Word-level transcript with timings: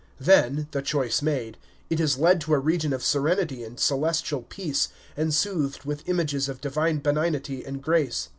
Then, 0.19 0.67
the 0.71 0.81
choice 0.81 1.21
made, 1.21 1.59
it 1.91 1.99
is 1.99 2.17
led 2.17 2.41
to 2.41 2.55
a 2.55 2.59
region 2.59 2.91
of 2.91 3.03
serenity 3.03 3.63
and 3.63 3.79
celestial 3.79 4.41
peace, 4.41 4.89
and 5.15 5.31
soothed 5.31 5.83
with 5.85 6.09
images 6.09 6.49
of 6.49 6.59
divine 6.59 6.97
benignity 6.97 7.63
and 7.63 7.83
grace. 7.83 8.29